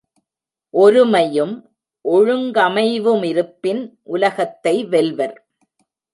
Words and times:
ஒருமையும் 0.73 1.53
ஒழுங்கமைவுமிருப்பின் 2.05 3.83
உலகத்தை 4.03 4.85
வெல்வர். 4.85 5.35